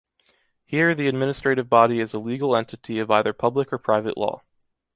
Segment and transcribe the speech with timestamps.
[0.65, 4.41] Here the administrative body is a legal entity of either public or private law.